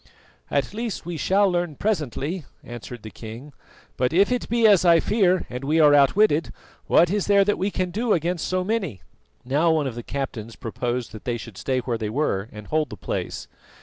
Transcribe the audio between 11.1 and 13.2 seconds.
that they should stay where they were and hold the